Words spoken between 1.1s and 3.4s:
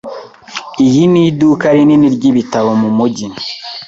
ni iduka rinini ryibitabo mumujyi.